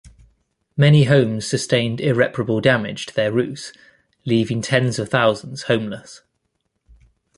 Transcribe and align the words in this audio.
Many 0.75 1.03
homes 1.03 1.45
sustained 1.45 2.01
irreparable 2.01 2.59
damage 2.59 3.05
to 3.05 3.13
their 3.13 3.31
roofs, 3.31 3.71
leaving 4.25 4.63
tens 4.63 4.97
of 4.97 5.09
thousands 5.09 5.61
homeless. 5.69 6.23